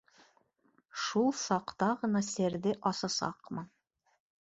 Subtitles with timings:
[1.01, 3.73] Шул саҡта ғына серҙе асасаҡмын.